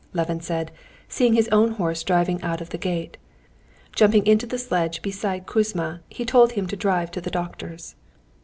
[0.13, 0.71] Levin said,
[1.07, 3.17] seeing his own horse driving out of the gate.
[3.95, 7.93] Jumping into the sledge beside Kouzma, he told him to drive to the doctor's.